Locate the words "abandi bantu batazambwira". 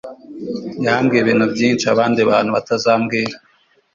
1.93-3.35